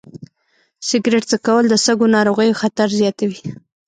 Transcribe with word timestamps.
سګرټ 0.87 1.23
څکول 1.31 1.65
د 1.69 1.75
سږو 1.85 2.05
ناروغیو 2.15 2.59
خطر 2.61 2.87
زیاتوي. 2.99 3.41